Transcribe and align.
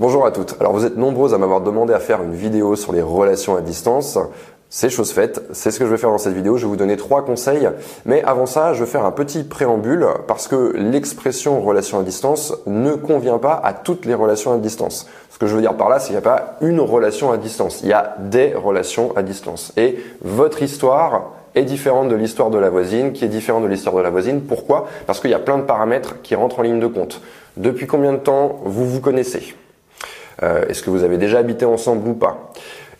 Bonjour 0.00 0.24
à 0.24 0.30
toutes. 0.30 0.56
Alors 0.60 0.72
vous 0.72 0.86
êtes 0.86 0.96
nombreuses 0.96 1.34
à 1.34 1.36
m'avoir 1.36 1.60
demandé 1.60 1.92
à 1.92 2.00
faire 2.00 2.22
une 2.22 2.32
vidéo 2.32 2.74
sur 2.74 2.94
les 2.94 3.02
relations 3.02 3.54
à 3.54 3.60
distance. 3.60 4.18
C'est 4.70 4.88
chose 4.88 5.12
faite, 5.12 5.42
c'est 5.52 5.70
ce 5.70 5.78
que 5.78 5.84
je 5.84 5.90
vais 5.90 5.98
faire 5.98 6.08
dans 6.08 6.16
cette 6.16 6.32
vidéo. 6.32 6.56
Je 6.56 6.62
vais 6.62 6.70
vous 6.70 6.76
donner 6.76 6.96
trois 6.96 7.22
conseils. 7.22 7.68
Mais 8.06 8.22
avant 8.22 8.46
ça, 8.46 8.72
je 8.72 8.82
vais 8.82 8.90
faire 8.90 9.04
un 9.04 9.10
petit 9.10 9.44
préambule 9.44 10.06
parce 10.26 10.48
que 10.48 10.72
l'expression 10.74 11.60
relation 11.60 11.98
à 11.98 12.02
distance 12.02 12.54
ne 12.66 12.92
convient 12.92 13.36
pas 13.36 13.60
à 13.62 13.74
toutes 13.74 14.06
les 14.06 14.14
relations 14.14 14.54
à 14.54 14.56
distance. 14.56 15.06
Ce 15.28 15.36
que 15.36 15.46
je 15.46 15.54
veux 15.54 15.60
dire 15.60 15.74
par 15.74 15.90
là, 15.90 15.98
c'est 15.98 16.06
qu'il 16.06 16.14
n'y 16.14 16.18
a 16.18 16.22
pas 16.22 16.56
une 16.62 16.80
relation 16.80 17.30
à 17.30 17.36
distance. 17.36 17.82
Il 17.82 17.90
y 17.90 17.92
a 17.92 18.16
des 18.20 18.54
relations 18.54 19.14
à 19.18 19.22
distance. 19.22 19.70
Et 19.76 19.98
votre 20.22 20.62
histoire 20.62 21.32
est 21.54 21.64
différente 21.64 22.08
de 22.08 22.16
l'histoire 22.16 22.48
de 22.48 22.56
la 22.56 22.70
voisine, 22.70 23.12
qui 23.12 23.26
est 23.26 23.28
différente 23.28 23.64
de 23.64 23.68
l'histoire 23.68 23.96
de 23.96 24.00
la 24.00 24.08
voisine. 24.08 24.40
Pourquoi? 24.40 24.86
Parce 25.06 25.20
qu'il 25.20 25.30
y 25.30 25.34
a 25.34 25.38
plein 25.38 25.58
de 25.58 25.64
paramètres 25.64 26.22
qui 26.22 26.34
rentrent 26.34 26.60
en 26.60 26.62
ligne 26.62 26.80
de 26.80 26.86
compte. 26.86 27.20
Depuis 27.58 27.86
combien 27.86 28.14
de 28.14 28.18
temps 28.18 28.60
vous 28.64 28.86
vous 28.86 29.00
connaissez? 29.02 29.54
Est-ce 30.42 30.82
que 30.82 30.90
vous 30.90 31.04
avez 31.04 31.18
déjà 31.18 31.38
habité 31.38 31.64
ensemble 31.64 32.08
ou 32.08 32.14
pas? 32.14 32.50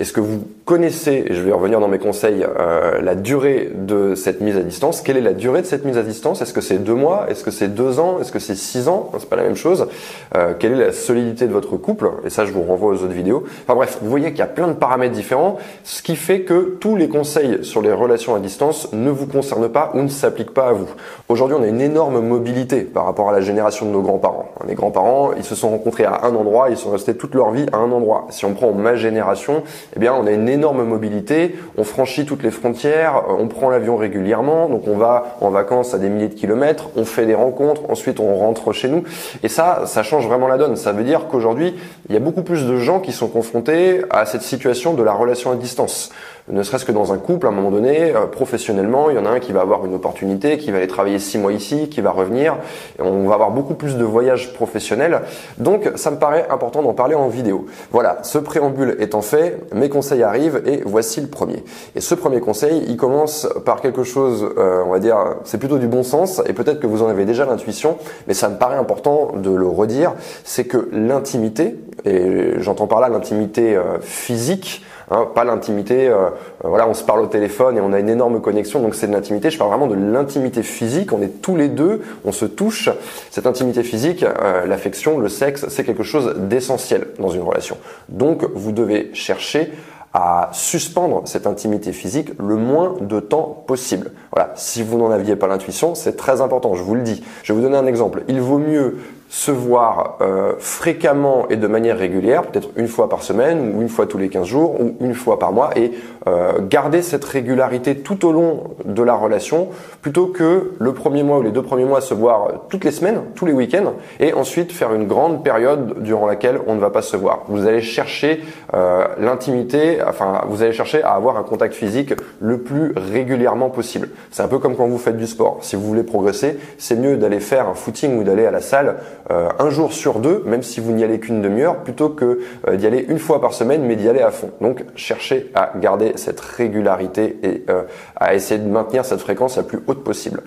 Est-ce 0.00 0.14
que 0.14 0.20
vous 0.20 0.44
connaissez, 0.64 1.24
et 1.26 1.34
je 1.34 1.42
vais 1.42 1.52
revenir 1.52 1.78
dans 1.78 1.88
mes 1.88 1.98
conseils, 1.98 2.42
euh, 2.42 3.02
la 3.02 3.14
durée 3.14 3.70
de 3.74 4.14
cette 4.14 4.40
mise 4.40 4.56
à 4.56 4.62
distance? 4.62 5.02
Quelle 5.02 5.18
est 5.18 5.20
la 5.20 5.34
durée 5.34 5.60
de 5.60 5.66
cette 5.66 5.84
mise 5.84 5.98
à 5.98 6.02
distance? 6.02 6.40
Est-ce 6.40 6.54
que 6.54 6.62
c'est 6.62 6.78
deux 6.78 6.94
mois? 6.94 7.26
Est-ce 7.28 7.44
que 7.44 7.50
c'est 7.50 7.68
deux 7.68 8.00
ans? 8.00 8.18
Est-ce 8.18 8.32
que 8.32 8.38
c'est 8.38 8.54
six 8.54 8.88
ans? 8.88 9.10
C'est 9.18 9.28
pas 9.28 9.36
la 9.36 9.42
même 9.42 9.56
chose. 9.56 9.88
Euh, 10.36 10.54
quelle 10.58 10.72
est 10.72 10.86
la 10.86 10.92
solidité 10.92 11.46
de 11.46 11.52
votre 11.52 11.76
couple? 11.76 12.12
Et 12.24 12.30
ça, 12.30 12.46
je 12.46 12.52
vous 12.52 12.62
renvoie 12.62 12.92
aux 12.92 12.94
autres 12.94 13.08
vidéos. 13.08 13.44
Enfin 13.66 13.74
bref, 13.74 13.98
vous 14.00 14.08
voyez 14.08 14.30
qu'il 14.30 14.38
y 14.38 14.42
a 14.42 14.46
plein 14.46 14.68
de 14.68 14.72
paramètres 14.72 15.12
différents, 15.12 15.58
ce 15.84 16.02
qui 16.02 16.16
fait 16.16 16.44
que 16.44 16.78
tous 16.80 16.96
les 16.96 17.10
conseils 17.10 17.62
sur 17.62 17.82
les 17.82 17.92
relations 17.92 18.34
à 18.34 18.38
distance 18.38 18.90
ne 18.94 19.10
vous 19.10 19.26
concernent 19.26 19.68
pas 19.68 19.92
ou 19.92 20.00
ne 20.00 20.08
s'appliquent 20.08 20.54
pas 20.54 20.68
à 20.68 20.72
vous. 20.72 20.88
Aujourd'hui, 21.28 21.58
on 21.60 21.62
a 21.62 21.66
une 21.66 21.82
énorme 21.82 22.20
mobilité 22.20 22.80
par 22.80 23.04
rapport 23.04 23.28
à 23.28 23.32
la 23.32 23.42
génération 23.42 23.84
de 23.84 23.90
nos 23.90 24.00
grands-parents. 24.00 24.48
Les 24.66 24.76
grands-parents, 24.76 25.32
ils 25.36 25.44
se 25.44 25.54
sont 25.54 25.68
rencontrés 25.68 26.06
à 26.06 26.24
un 26.24 26.34
endroit, 26.34 26.70
ils 26.70 26.78
sont 26.78 26.90
restés 26.90 27.14
toute 27.14 27.34
leur 27.34 27.50
vie 27.50 27.66
à 27.74 27.76
un 27.76 27.92
endroit. 27.92 28.28
Si 28.30 28.46
on 28.46 28.54
prend 28.54 28.72
ma 28.72 28.96
génération, 28.96 29.62
eh 29.96 29.98
bien, 29.98 30.14
on 30.14 30.26
a 30.26 30.30
une 30.30 30.48
énorme 30.48 30.84
mobilité, 30.84 31.56
on 31.76 31.84
franchit 31.84 32.24
toutes 32.24 32.42
les 32.42 32.50
frontières, 32.50 33.24
on 33.28 33.48
prend 33.48 33.70
l'avion 33.70 33.96
régulièrement, 33.96 34.68
donc 34.68 34.86
on 34.86 34.96
va 34.96 35.36
en 35.40 35.50
vacances 35.50 35.94
à 35.94 35.98
des 35.98 36.08
milliers 36.08 36.28
de 36.28 36.34
kilomètres, 36.34 36.90
on 36.96 37.04
fait 37.04 37.26
des 37.26 37.34
rencontres, 37.34 37.82
ensuite 37.90 38.20
on 38.20 38.34
rentre 38.36 38.72
chez 38.72 38.88
nous. 38.88 39.04
Et 39.42 39.48
ça, 39.48 39.82
ça 39.86 40.02
change 40.02 40.26
vraiment 40.26 40.48
la 40.48 40.58
donne. 40.58 40.76
Ça 40.76 40.92
veut 40.92 41.04
dire 41.04 41.26
qu'aujourd'hui, 41.28 41.74
il 42.08 42.14
y 42.14 42.16
a 42.16 42.20
beaucoup 42.20 42.42
plus 42.42 42.66
de 42.66 42.76
gens 42.76 43.00
qui 43.00 43.12
sont 43.12 43.28
confrontés 43.28 44.02
à 44.10 44.26
cette 44.26 44.42
situation 44.42 44.94
de 44.94 45.02
la 45.02 45.12
relation 45.12 45.50
à 45.50 45.56
distance 45.56 46.10
ne 46.50 46.62
serait-ce 46.62 46.84
que 46.84 46.92
dans 46.92 47.12
un 47.12 47.18
couple, 47.18 47.46
à 47.46 47.50
un 47.50 47.52
moment 47.52 47.70
donné, 47.70 48.14
euh, 48.14 48.26
professionnellement, 48.26 49.10
il 49.10 49.16
y 49.16 49.18
en 49.18 49.26
a 49.26 49.30
un 49.30 49.40
qui 49.40 49.52
va 49.52 49.60
avoir 49.60 49.84
une 49.86 49.94
opportunité, 49.94 50.58
qui 50.58 50.70
va 50.70 50.78
aller 50.78 50.86
travailler 50.86 51.18
six 51.18 51.38
mois 51.38 51.52
ici, 51.52 51.88
qui 51.88 52.00
va 52.00 52.10
revenir. 52.10 52.56
Et 52.98 53.02
on 53.02 53.28
va 53.28 53.34
avoir 53.34 53.50
beaucoup 53.50 53.74
plus 53.74 53.96
de 53.96 54.04
voyages 54.04 54.52
professionnels. 54.52 55.20
Donc, 55.58 55.90
ça 55.94 56.10
me 56.10 56.16
paraît 56.16 56.46
important 56.50 56.82
d'en 56.82 56.92
parler 56.92 57.14
en 57.14 57.28
vidéo. 57.28 57.66
Voilà, 57.92 58.18
ce 58.22 58.38
préambule 58.38 58.96
étant 59.00 59.22
fait, 59.22 59.58
mes 59.80 59.88
conseils 59.88 60.22
arrivent 60.22 60.62
et 60.66 60.82
voici 60.84 61.20
le 61.20 61.26
premier. 61.26 61.64
Et 61.96 62.00
ce 62.00 62.14
premier 62.14 62.40
conseil, 62.40 62.84
il 62.86 62.96
commence 62.96 63.48
par 63.64 63.80
quelque 63.80 64.04
chose, 64.04 64.48
euh, 64.58 64.84
on 64.86 64.90
va 64.90 64.98
dire, 64.98 65.16
c'est 65.44 65.58
plutôt 65.58 65.78
du 65.78 65.88
bon 65.88 66.02
sens 66.02 66.40
et 66.46 66.52
peut-être 66.52 66.78
que 66.78 66.86
vous 66.86 67.02
en 67.02 67.08
avez 67.08 67.24
déjà 67.24 67.44
l'intuition, 67.46 67.96
mais 68.28 68.34
ça 68.34 68.48
me 68.48 68.56
paraît 68.56 68.76
important 68.76 69.32
de 69.36 69.50
le 69.50 69.66
redire, 69.66 70.12
c'est 70.44 70.64
que 70.64 70.88
l'intimité, 70.92 71.76
et 72.04 72.52
j'entends 72.58 72.86
par 72.86 73.00
là 73.00 73.08
l'intimité 73.08 73.74
euh, 73.74 73.98
physique, 74.00 74.84
Hein, 75.12 75.28
pas 75.34 75.42
l'intimité, 75.42 76.08
euh, 76.08 76.14
euh, 76.14 76.28
voilà, 76.62 76.88
on 76.88 76.94
se 76.94 77.02
parle 77.02 77.20
au 77.20 77.26
téléphone 77.26 77.76
et 77.76 77.80
on 77.80 77.92
a 77.92 77.98
une 77.98 78.08
énorme 78.08 78.40
connexion, 78.40 78.80
donc 78.80 78.94
c'est 78.94 79.08
de 79.08 79.12
l'intimité. 79.12 79.50
Je 79.50 79.58
parle 79.58 79.70
vraiment 79.70 79.88
de 79.88 79.96
l'intimité 79.96 80.62
physique. 80.62 81.12
On 81.12 81.20
est 81.20 81.42
tous 81.42 81.56
les 81.56 81.68
deux, 81.68 82.00
on 82.24 82.30
se 82.30 82.44
touche. 82.44 82.90
Cette 83.30 83.46
intimité 83.46 83.82
physique, 83.82 84.22
euh, 84.22 84.66
l'affection, 84.66 85.18
le 85.18 85.28
sexe, 85.28 85.66
c'est 85.68 85.82
quelque 85.82 86.04
chose 86.04 86.36
d'essentiel 86.36 87.08
dans 87.18 87.30
une 87.30 87.42
relation. 87.42 87.76
Donc 88.08 88.44
vous 88.54 88.70
devez 88.70 89.10
chercher 89.12 89.72
à 90.14 90.50
suspendre 90.52 91.22
cette 91.24 91.46
intimité 91.46 91.92
physique 91.92 92.30
le 92.38 92.56
moins 92.56 92.96
de 93.00 93.18
temps 93.18 93.64
possible. 93.66 94.12
Voilà, 94.32 94.52
si 94.54 94.82
vous 94.82 94.98
n'en 94.98 95.10
aviez 95.10 95.34
pas 95.34 95.46
l'intuition, 95.48 95.94
c'est 95.94 96.16
très 96.16 96.40
important, 96.40 96.74
je 96.74 96.82
vous 96.82 96.94
le 96.94 97.02
dis. 97.02 97.22
Je 97.42 97.52
vais 97.52 97.58
vous 97.58 97.64
donner 97.64 97.78
un 97.78 97.86
exemple. 97.86 98.22
Il 98.28 98.40
vaut 98.40 98.58
mieux 98.58 98.96
se 99.30 99.52
voir 99.52 100.18
euh, 100.22 100.54
fréquemment 100.58 101.48
et 101.50 101.56
de 101.56 101.66
manière 101.68 101.96
régulière, 101.96 102.42
peut-être 102.42 102.70
une 102.74 102.88
fois 102.88 103.08
par 103.08 103.22
semaine 103.22 103.74
ou 103.76 103.80
une 103.80 103.88
fois 103.88 104.06
tous 104.06 104.18
les 104.18 104.28
15 104.28 104.44
jours 104.44 104.80
ou 104.80 104.96
une 105.00 105.14
fois 105.14 105.38
par 105.38 105.52
mois 105.52 105.70
et 105.78 105.92
euh, 106.26 106.58
garder 106.60 107.00
cette 107.00 107.24
régularité 107.24 107.98
tout 107.98 108.26
au 108.26 108.32
long 108.32 108.74
de 108.84 109.02
la 109.04 109.14
relation 109.14 109.68
plutôt 110.02 110.26
que 110.26 110.72
le 110.76 110.92
premier 110.94 111.22
mois 111.22 111.38
ou 111.38 111.42
les 111.42 111.52
deux 111.52 111.62
premiers 111.62 111.84
mois 111.84 112.00
se 112.00 112.12
voir 112.12 112.64
toutes 112.70 112.84
les 112.84 112.90
semaines, 112.90 113.22
tous 113.36 113.46
les 113.46 113.52
week-ends 113.52 113.94
et 114.18 114.32
ensuite 114.32 114.72
faire 114.72 114.92
une 114.92 115.06
grande 115.06 115.44
période 115.44 116.02
durant 116.02 116.26
laquelle 116.26 116.58
on 116.66 116.74
ne 116.74 116.80
va 116.80 116.90
pas 116.90 117.02
se 117.02 117.16
voir. 117.16 117.44
Vous 117.46 117.68
allez 117.68 117.82
chercher 117.82 118.42
euh, 118.74 119.06
l'intimité, 119.20 119.98
enfin 120.04 120.42
vous 120.48 120.64
allez 120.64 120.72
chercher 120.72 121.04
à 121.04 121.12
avoir 121.12 121.36
un 121.36 121.44
contact 121.44 121.74
physique 121.74 122.14
le 122.40 122.58
plus 122.58 122.92
régulièrement 122.96 123.70
possible. 123.70 124.08
C'est 124.32 124.42
un 124.42 124.48
peu 124.48 124.58
comme 124.58 124.74
quand 124.74 124.88
vous 124.88 124.98
faites 124.98 125.16
du 125.16 125.28
sport. 125.28 125.58
Si 125.60 125.76
vous 125.76 125.82
voulez 125.82 126.02
progresser, 126.02 126.58
c'est 126.78 126.96
mieux 126.96 127.16
d'aller 127.16 127.38
faire 127.38 127.68
un 127.68 127.74
footing 127.74 128.18
ou 128.18 128.24
d'aller 128.24 128.44
à 128.44 128.50
la 128.50 128.60
salle 128.60 128.96
un 129.28 129.70
jour 129.70 129.92
sur 129.92 130.18
deux, 130.18 130.42
même 130.46 130.62
si 130.62 130.80
vous 130.80 130.92
n'y 130.92 131.04
allez 131.04 131.20
qu'une 131.20 131.42
demi-heure, 131.42 131.78
plutôt 131.84 132.08
que 132.08 132.40
euh, 132.68 132.76
d'y 132.76 132.86
aller 132.86 133.04
une 133.08 133.18
fois 133.18 133.40
par 133.40 133.52
semaine, 133.52 133.82
mais 133.82 133.96
d'y 133.96 134.08
aller 134.08 134.22
à 134.22 134.30
fond. 134.30 134.50
Donc 134.60 134.84
cherchez 134.96 135.50
à 135.54 135.72
garder 135.76 136.12
cette 136.16 136.40
régularité 136.40 137.38
et 137.42 137.64
euh, 137.70 137.82
à 138.16 138.34
essayer 138.34 138.60
de 138.60 138.68
maintenir 138.68 139.04
cette 139.04 139.20
fréquence 139.20 139.56
la 139.56 139.62
plus 139.62 139.80
haute 139.86 140.02
possible. 140.02 140.42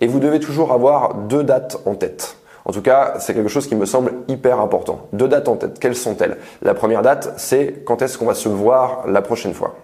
Et 0.00 0.06
vous 0.06 0.20
devez 0.20 0.40
toujours 0.40 0.72
avoir 0.72 1.14
deux 1.14 1.44
dates 1.44 1.80
en 1.86 1.94
tête. 1.94 2.36
En 2.64 2.72
tout 2.72 2.82
cas, 2.82 3.14
c'est 3.18 3.34
quelque 3.34 3.48
chose 3.48 3.66
qui 3.66 3.74
me 3.74 3.86
semble 3.86 4.12
hyper 4.28 4.60
important. 4.60 5.08
Deux 5.12 5.28
dates 5.28 5.48
en 5.48 5.56
tête. 5.56 5.78
Quelles 5.78 5.96
sont-elles? 5.96 6.36
La 6.62 6.74
première 6.74 7.02
date, 7.02 7.32
c'est 7.36 7.82
quand 7.84 8.02
est-ce 8.02 8.18
qu'on 8.18 8.26
va 8.26 8.34
se 8.34 8.48
voir 8.48 9.04
la 9.08 9.22
prochaine 9.22 9.54
fois. 9.54 9.76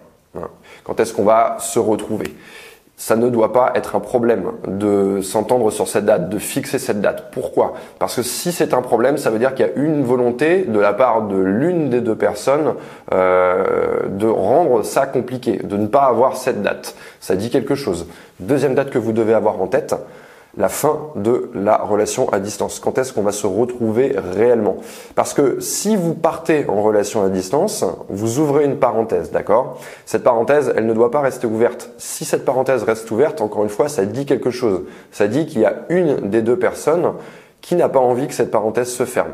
Quand 0.83 0.99
est-ce 0.99 1.13
qu'on 1.13 1.23
va 1.23 1.57
se 1.59 1.79
retrouver? 1.79 2.35
Ça 2.99 3.15
ne 3.15 3.29
doit 3.29 3.53
pas 3.53 3.73
être 3.75 3.95
un 3.95 3.99
problème 3.99 4.53
de 4.67 5.21
s'entendre 5.21 5.69
sur 5.69 5.87
cette 5.87 6.05
date, 6.05 6.29
de 6.29 6.39
fixer 6.39 6.79
cette 6.79 6.99
date. 6.99 7.29
Pourquoi? 7.31 7.75
Parce 7.99 8.15
que 8.15 8.23
si 8.23 8.51
c'est 8.51 8.73
un 8.73 8.81
problème, 8.81 9.17
ça 9.17 9.29
veut 9.29 9.37
dire 9.37 9.53
qu'il 9.53 9.67
y 9.67 9.69
a 9.69 9.73
une 9.75 10.03
volonté 10.03 10.63
de 10.63 10.79
la 10.79 10.93
part 10.93 11.21
de 11.27 11.37
l'une 11.37 11.91
des 11.91 12.01
deux 12.01 12.15
personnes 12.15 12.73
euh, 13.13 14.07
de 14.09 14.25
rendre 14.25 14.81
ça 14.83 15.05
compliqué, 15.05 15.57
de 15.63 15.77
ne 15.77 15.85
pas 15.85 16.05
avoir 16.05 16.37
cette 16.37 16.63
date. 16.63 16.95
Ça 17.19 17.35
dit 17.35 17.51
quelque 17.51 17.75
chose. 17.75 18.07
Deuxième 18.39 18.73
date 18.73 18.89
que 18.89 18.97
vous 18.97 19.11
devez 19.11 19.35
avoir 19.35 19.61
en 19.61 19.67
tête, 19.67 19.95
la 20.55 20.69
fin 20.69 20.99
de 21.15 21.49
la 21.53 21.77
relation 21.77 22.31
à 22.31 22.39
distance. 22.39 22.79
Quand 22.79 22.97
est-ce 22.97 23.13
qu'on 23.13 23.21
va 23.21 23.31
se 23.31 23.47
retrouver 23.47 24.15
réellement? 24.17 24.77
Parce 25.15 25.33
que 25.33 25.59
si 25.59 25.95
vous 25.95 26.13
partez 26.13 26.65
en 26.69 26.81
relation 26.81 27.23
à 27.23 27.29
distance, 27.29 27.85
vous 28.09 28.39
ouvrez 28.39 28.65
une 28.65 28.77
parenthèse, 28.77 29.31
d'accord? 29.31 29.79
Cette 30.05 30.23
parenthèse, 30.23 30.73
elle 30.75 30.85
ne 30.85 30.93
doit 30.93 31.11
pas 31.11 31.21
rester 31.21 31.47
ouverte. 31.47 31.91
Si 31.97 32.25
cette 32.25 32.45
parenthèse 32.45 32.83
reste 32.83 33.09
ouverte, 33.11 33.41
encore 33.41 33.63
une 33.63 33.69
fois, 33.69 33.89
ça 33.89 34.05
dit 34.05 34.25
quelque 34.25 34.51
chose. 34.51 34.83
Ça 35.11 35.27
dit 35.27 35.45
qu'il 35.45 35.61
y 35.61 35.65
a 35.65 35.85
une 35.89 36.29
des 36.29 36.41
deux 36.41 36.57
personnes 36.57 37.13
qui 37.61 37.75
n'a 37.75 37.89
pas 37.89 37.99
envie 37.99 38.27
que 38.27 38.33
cette 38.33 38.51
parenthèse 38.51 38.89
se 38.89 39.05
ferme 39.05 39.31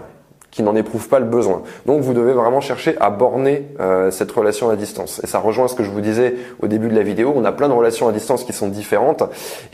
qui 0.53 0.64
n'en 0.64 0.75
éprouvent 0.75 1.09
pas 1.09 1.19
le 1.19 1.25
besoin. 1.25 1.64
Donc 1.86 2.02
vous 2.02 2.14
devez 2.14 2.34
vraiment 2.34 2.62
chercher 2.62 2.96
à 3.00 3.09
borner 3.09 3.68
euh, 3.80 4.12
cette 4.12 4.31
relation 4.31 4.69
à 4.69 4.75
distance. 4.75 5.19
Et 5.24 5.28
ça 5.28 5.40
rejoint 5.40 5.68
ce 5.68 5.75
que 5.75 5.84
je 5.84 5.90
vous 5.90 6.02
disais 6.02 6.36
au 6.62 6.68
début 6.68 6.90
de 6.90 6.96
la 6.96 7.02
vidéo, 7.02 7.34
on 7.36 7.44
a 7.44 7.52
plein 7.52 7.68
de 7.68 7.74
relations 7.74 8.08
à 8.08 8.12
distance 8.12 8.44
qui 8.44 8.53
sont 8.53 8.68
différentes 8.68 9.24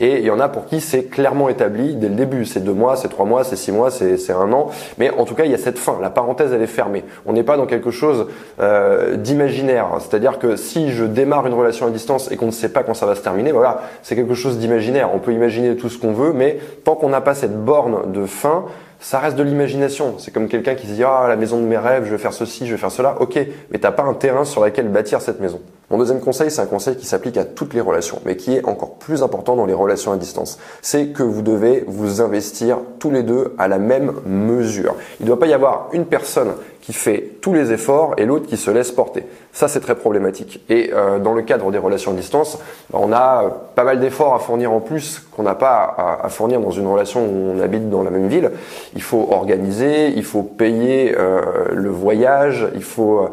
et 0.00 0.18
il 0.18 0.24
y 0.24 0.30
en 0.30 0.40
a 0.40 0.48
pour 0.48 0.66
qui 0.66 0.80
c'est 0.80 1.04
clairement 1.04 1.48
établi 1.48 1.94
dès 1.96 2.08
le 2.08 2.14
début. 2.14 2.46
C'est 2.46 2.60
deux 2.60 2.72
mois, 2.72 2.96
c'est 2.96 3.08
trois 3.08 3.26
mois, 3.26 3.44
c'est 3.44 3.56
six 3.56 3.72
mois, 3.72 3.90
c'est 3.90 4.32
un 4.32 4.52
an. 4.52 4.70
Mais 4.98 5.10
en 5.10 5.24
tout 5.24 5.34
cas, 5.34 5.44
il 5.44 5.50
y 5.50 5.54
a 5.54 5.58
cette 5.58 5.78
fin. 5.78 5.98
La 6.00 6.10
parenthèse, 6.10 6.52
elle 6.52 6.62
est 6.62 6.66
fermée. 6.66 7.04
On 7.26 7.34
n'est 7.34 7.42
pas 7.42 7.56
dans 7.56 7.66
quelque 7.66 7.90
chose 7.90 8.26
euh, 8.60 9.16
d'imaginaire. 9.16 9.88
C'est-à-dire 9.98 10.38
que 10.38 10.56
si 10.56 10.90
je 10.90 11.04
démarre 11.04 11.46
une 11.46 11.54
relation 11.54 11.86
à 11.86 11.90
distance 11.90 12.30
et 12.32 12.36
qu'on 12.36 12.46
ne 12.46 12.50
sait 12.50 12.70
pas 12.70 12.82
quand 12.82 12.94
ça 12.94 13.06
va 13.06 13.14
se 13.14 13.20
terminer, 13.20 13.52
voilà, 13.52 13.82
c'est 14.02 14.16
quelque 14.16 14.34
chose 14.34 14.58
d'imaginaire. 14.58 15.10
On 15.14 15.18
peut 15.18 15.32
imaginer 15.32 15.76
tout 15.76 15.90
ce 15.90 15.98
qu'on 15.98 16.12
veut, 16.12 16.32
mais 16.32 16.58
tant 16.84 16.94
qu'on 16.94 17.10
n'a 17.10 17.20
pas 17.20 17.34
cette 17.34 17.64
borne 17.64 18.12
de 18.12 18.24
fin, 18.24 18.64
ça 19.00 19.18
reste 19.18 19.36
de 19.36 19.42
l'imagination. 19.42 20.18
C'est 20.18 20.32
comme 20.32 20.48
quelqu'un 20.48 20.74
qui 20.74 20.86
se 20.86 20.92
dit 20.92 21.04
ah 21.04 21.26
la 21.28 21.36
maison 21.36 21.58
de 21.58 21.66
mes 21.66 21.78
rêves, 21.78 22.04
je 22.04 22.10
vais 22.10 22.18
faire 22.18 22.32
ceci, 22.32 22.66
je 22.66 22.72
vais 22.72 22.78
faire 22.78 22.92
cela. 22.92 23.20
Ok, 23.20 23.38
mais 23.70 23.78
t'as 23.78 23.92
pas 23.92 24.04
un 24.04 24.14
terrain 24.14 24.44
sur 24.44 24.64
lequel 24.64 24.88
bâtir 24.88 25.20
cette 25.20 25.40
maison. 25.40 25.60
Mon 25.90 25.98
deuxième 25.98 26.20
conseil, 26.20 26.52
c'est 26.52 26.60
un 26.60 26.66
conseil 26.66 26.94
qui 26.94 27.04
s'applique 27.04 27.36
à 27.36 27.44
toutes 27.44 27.74
les 27.74 27.80
relations, 27.80 28.20
mais 28.24 28.36
qui 28.36 28.54
est 28.54 28.64
encore 28.64 28.94
plus 28.94 29.24
important 29.24 29.56
dans 29.56 29.66
les 29.66 29.74
relations 29.74 30.12
à 30.12 30.16
distance. 30.16 30.56
C'est 30.82 31.08
que 31.08 31.24
vous 31.24 31.42
devez 31.42 31.82
vous 31.88 32.20
investir 32.20 32.78
tous 33.00 33.10
les 33.10 33.24
deux 33.24 33.54
à 33.58 33.66
la 33.66 33.80
même 33.80 34.12
mesure. 34.24 34.94
Il 35.18 35.24
ne 35.24 35.26
doit 35.26 35.40
pas 35.40 35.48
y 35.48 35.52
avoir 35.52 35.88
une 35.92 36.06
personne 36.06 36.52
qui 36.80 36.92
fait 36.92 37.32
tous 37.40 37.52
les 37.52 37.72
efforts 37.72 38.14
et 38.16 38.24
l'autre 38.24 38.46
qui 38.46 38.56
se 38.56 38.70
laisse 38.70 38.90
porter. 38.90 39.24
Ça, 39.52 39.68
c'est 39.68 39.80
très 39.80 39.94
problématique. 39.94 40.64
Et 40.68 40.90
euh, 40.92 41.18
dans 41.18 41.34
le 41.34 41.42
cadre 41.42 41.70
des 41.70 41.78
relations 41.78 42.12
à 42.12 42.14
distance, 42.14 42.58
on 42.92 43.12
a 43.12 43.44
euh, 43.44 43.48
pas 43.74 43.84
mal 43.84 44.00
d'efforts 44.00 44.34
à 44.34 44.38
fournir 44.38 44.72
en 44.72 44.80
plus 44.80 45.22
qu'on 45.30 45.42
n'a 45.42 45.54
pas 45.54 46.18
à, 46.22 46.28
fournir 46.28 46.60
dans 46.60 46.70
une 46.70 46.86
relation 46.86 47.24
où 47.24 47.52
on 47.54 47.60
habite 47.60 47.90
dans 47.90 48.02
la 48.02 48.10
même 48.10 48.28
ville. 48.28 48.50
Il 48.94 49.02
faut 49.02 49.28
organiser, 49.30 50.08
il 50.08 50.24
faut 50.24 50.42
payer 50.42 51.14
euh, 51.18 51.40
le 51.72 51.90
voyage, 51.90 52.66
il 52.74 52.82
faut 52.82 53.28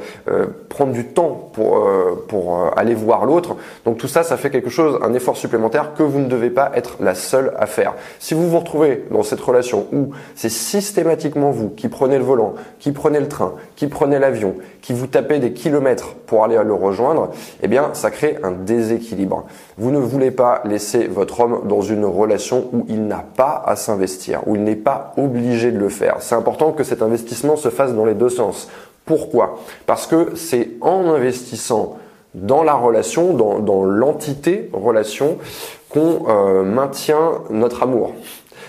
prendre 0.69 0.91
du 0.91 1.05
temps 1.05 1.49
pour, 1.53 1.87
pour 2.27 2.46
euh, 2.55 2.69
aller 2.75 2.93
voir 2.93 3.25
l'autre. 3.25 3.55
Donc 3.85 3.97
tout 3.97 4.07
ça, 4.07 4.23
ça 4.23 4.37
fait 4.37 4.49
quelque 4.49 4.69
chose, 4.69 4.99
un 5.01 5.13
effort 5.13 5.37
supplémentaire 5.37 5.93
que 5.93 6.03
vous 6.03 6.19
ne 6.19 6.27
devez 6.27 6.49
pas 6.49 6.71
être 6.75 6.97
la 6.99 7.15
seule 7.15 7.53
à 7.57 7.65
faire. 7.65 7.93
Si 8.19 8.33
vous 8.33 8.49
vous 8.49 8.59
retrouvez 8.59 9.05
dans 9.11 9.23
cette 9.23 9.41
relation 9.41 9.87
où 9.91 10.09
c'est 10.35 10.49
systématiquement 10.49 11.51
vous 11.51 11.69
qui 11.69 11.87
prenez 11.87 12.17
le 12.17 12.23
volant, 12.23 12.55
qui 12.79 12.91
prenez 12.91 13.19
le 13.19 13.27
train, 13.27 13.53
qui 13.75 13.87
prenez 13.87 14.19
l'avion, 14.19 14.55
qui 14.81 14.93
vous 14.93 15.07
tapez 15.07 15.39
des 15.39 15.53
kilomètres 15.53 16.15
pour 16.25 16.43
aller 16.43 16.57
le 16.63 16.73
rejoindre, 16.73 17.31
eh 17.61 17.67
bien 17.67 17.89
ça 17.93 18.11
crée 18.11 18.37
un 18.43 18.51
déséquilibre. 18.51 19.45
Vous 19.77 19.91
ne 19.91 19.99
voulez 19.99 20.31
pas 20.31 20.61
laisser 20.65 21.07
votre 21.07 21.39
homme 21.39 21.61
dans 21.65 21.81
une 21.81 22.05
relation 22.05 22.69
où 22.73 22.85
il 22.87 23.07
n'a 23.07 23.23
pas 23.35 23.63
à 23.65 23.75
s'investir, 23.75 24.41
où 24.47 24.55
il 24.55 24.63
n'est 24.63 24.75
pas 24.75 25.13
obligé 25.17 25.71
de 25.71 25.77
le 25.77 25.89
faire. 25.89 26.17
C'est 26.19 26.35
important 26.35 26.71
que 26.71 26.83
cet 26.83 27.01
investissement 27.01 27.55
se 27.55 27.69
fasse 27.69 27.93
dans 27.93 28.05
les 28.05 28.13
deux 28.13 28.29
sens. 28.29 28.69
Pourquoi? 29.05 29.59
Parce 29.85 30.05
que 30.05 30.35
c'est 30.35 30.71
en 30.81 31.09
investissant 31.09 31.97
dans 32.41 32.63
la 32.63 32.73
relation, 32.73 33.33
dans, 33.33 33.83
l'entité 33.83 34.69
relation, 34.73 35.37
qu'on 35.89 36.25
euh, 36.27 36.63
maintient 36.63 37.41
notre 37.49 37.83
amour 37.83 38.13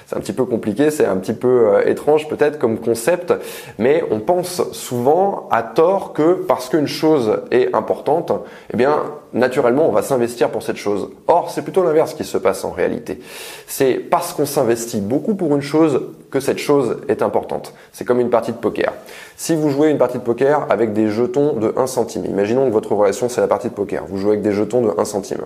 c'est 0.08 0.16
un 0.16 0.20
petit 0.20 0.32
peu 0.32 0.46
compliqué, 0.46 0.90
c'est 0.90 1.04
un 1.04 1.18
petit 1.18 1.34
peu 1.34 1.66
euh, 1.68 1.86
étrange 1.86 2.28
peut-être 2.28 2.58
comme 2.58 2.78
concept, 2.78 3.34
mais 3.76 4.02
on 4.10 4.20
pense 4.20 4.72
souvent 4.72 5.46
à 5.50 5.62
tort 5.62 6.14
que 6.14 6.32
parce 6.32 6.70
qu'une 6.70 6.86
chose 6.86 7.42
est 7.50 7.74
importante, 7.76 8.32
eh 8.72 8.76
bien 8.78 9.02
naturellement 9.34 9.86
on 9.86 9.92
va 9.92 10.00
s'investir 10.00 10.48
pour 10.48 10.62
cette 10.62 10.78
chose. 10.78 11.10
Or 11.26 11.50
c'est 11.50 11.60
plutôt 11.60 11.84
l'inverse 11.84 12.14
qui 12.14 12.24
se 12.24 12.38
passe 12.38 12.64
en 12.64 12.70
réalité. 12.70 13.20
C'est 13.66 13.96
parce 13.96 14.32
qu'on 14.32 14.46
s'investit 14.46 15.02
beaucoup 15.02 15.34
pour 15.34 15.54
une 15.54 15.60
chose 15.60 16.00
que 16.30 16.40
cette 16.40 16.58
chose 16.58 17.02
est 17.08 17.20
importante. 17.20 17.74
C'est 17.92 18.06
comme 18.06 18.20
une 18.20 18.30
partie 18.30 18.52
de 18.52 18.56
poker. 18.56 18.94
Si 19.40 19.54
vous 19.54 19.70
jouez 19.70 19.90
une 19.90 19.98
partie 19.98 20.18
de 20.18 20.24
poker 20.24 20.66
avec 20.68 20.92
des 20.92 21.10
jetons 21.10 21.52
de 21.52 21.72
1 21.76 21.86
centime, 21.86 22.24
imaginons 22.24 22.66
que 22.66 22.72
votre 22.72 22.92
relation 22.92 23.28
c'est 23.28 23.40
la 23.40 23.46
partie 23.46 23.68
de 23.68 23.72
poker, 23.72 24.04
vous 24.04 24.16
jouez 24.16 24.30
avec 24.30 24.42
des 24.42 24.50
jetons 24.50 24.82
de 24.82 24.90
1 24.98 25.04
centime. 25.04 25.44